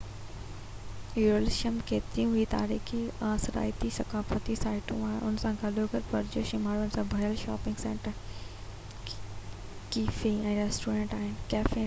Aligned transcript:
يروشلم 1.23 1.75
۾ 1.81 1.83
ڪيتريون 1.89 2.31
ئي 2.35 2.45
تاريخي 2.53 3.01
آثارياتي 3.27 3.89
۽ 3.91 3.91
ثقافتي 3.97 4.55
سائيٽون 4.61 5.03
آهن 5.07 5.21
ان 5.29 5.37
سان 5.43 5.59
گڏوگڏ 5.65 6.07
پرجوش 6.15 6.53
۽ 6.59 6.59
ماڻهن 6.63 6.93
سان 6.97 7.11
ڀريل 7.13 7.35
شاپنگ 7.43 7.81
سينٽر 7.83 9.11
ڪيفي 9.11 10.33
۽ 10.53 10.57
ريسٽورينٽ 10.61 11.15
آهن 11.19 11.77